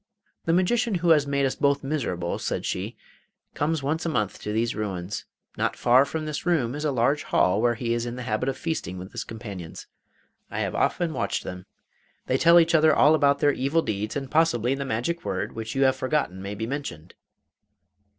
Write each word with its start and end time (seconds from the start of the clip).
'The 0.45 0.53
Magician 0.53 0.95
who 0.95 1.09
has 1.11 1.27
made 1.27 1.45
us 1.45 1.53
both 1.53 1.83
miserable,' 1.83 2.39
said 2.39 2.65
she, 2.65 2.97
'comes 3.53 3.83
once 3.83 4.03
a 4.03 4.09
month 4.09 4.41
to 4.41 4.51
these 4.51 4.73
ruins. 4.73 5.25
Not 5.57 5.75
far 5.75 6.05
from 6.05 6.25
this 6.25 6.43
room 6.43 6.73
is 6.73 6.83
a 6.83 6.91
large 6.91 7.21
hall 7.21 7.61
where 7.61 7.75
he 7.75 7.93
is 7.93 8.07
in 8.07 8.15
the 8.15 8.23
habit 8.23 8.49
of 8.49 8.57
feasting 8.57 8.97
with 8.97 9.11
his 9.11 9.23
companions. 9.23 9.85
I 10.49 10.61
have 10.61 10.73
often 10.73 11.13
watched 11.13 11.43
them. 11.43 11.67
They 12.25 12.39
tell 12.39 12.59
each 12.59 12.73
other 12.73 12.95
all 12.95 13.13
about 13.13 13.41
their 13.41 13.53
evil 13.53 13.83
deeds, 13.83 14.15
and 14.15 14.31
possibly 14.31 14.73
the 14.73 14.85
magic 14.85 15.23
word 15.23 15.53
which 15.53 15.75
you 15.75 15.83
have 15.83 15.95
forgotten 15.97 16.41
may 16.41 16.55
be 16.55 16.65
mentioned. 16.65 17.13